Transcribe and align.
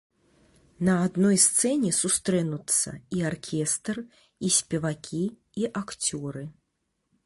На 0.87 0.95
адной 1.09 1.37
сцэне 1.43 1.91
сустрэнуцца 1.99 2.89
і 3.19 3.23
аркестр, 3.33 3.95
і 4.49 4.55
спевакі, 4.61 5.25
і 5.63 5.73
акцёры. 5.85 6.43